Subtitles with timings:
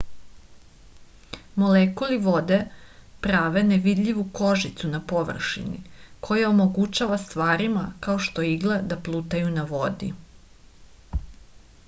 [1.63, 2.57] molekuli vode
[3.27, 5.81] prave nevidljivu kožicu na površini
[6.29, 10.09] koja omogućava stvarima kao što je igla da plutaju na vodi